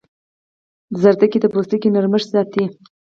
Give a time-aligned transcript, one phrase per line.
[0.99, 2.63] ګازرې د پوستکي نرمښت ساتي.